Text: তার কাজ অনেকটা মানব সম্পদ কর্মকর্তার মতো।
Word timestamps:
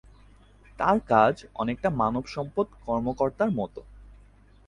তার 0.79 0.97
কাজ 1.09 1.35
অনেকটা 1.55 1.89
মানব 2.01 2.23
সম্পদ 2.27 2.67
কর্মকর্তার 2.85 3.49
মতো। 3.51 3.81